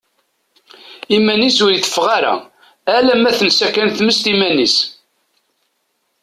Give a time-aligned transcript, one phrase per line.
[1.15, 2.07] Iman-is ur iteffeɣ,
[2.97, 4.77] alamma tensa kan tmes iman-is.